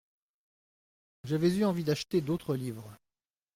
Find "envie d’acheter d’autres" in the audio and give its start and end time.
1.63-2.55